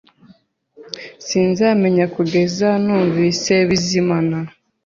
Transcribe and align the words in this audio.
Sinzamenya 1.25 2.05
kugeza 2.15 2.69
numvise 2.83 3.53
Bizimana 3.67 4.37